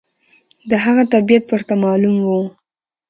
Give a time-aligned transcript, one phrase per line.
[0.69, 2.29] د هغه طبیعت ورته معلوم و.